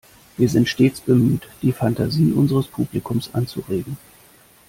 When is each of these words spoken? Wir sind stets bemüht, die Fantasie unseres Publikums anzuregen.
Wir 0.35 0.49
sind 0.49 0.67
stets 0.67 0.99
bemüht, 0.99 1.47
die 1.61 1.73
Fantasie 1.73 2.31
unseres 2.31 2.65
Publikums 2.65 3.29
anzuregen. 3.35 3.97